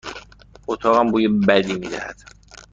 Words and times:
اتاقم 0.67 1.11
بوی 1.11 1.27
بدی 1.27 1.73
می 1.73 1.87
دهد. 1.89 2.21